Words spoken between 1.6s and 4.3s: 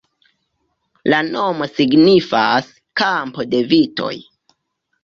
signifas "kampo de vitoj".